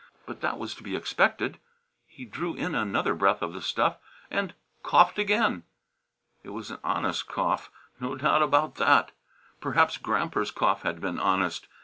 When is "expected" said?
0.95-1.59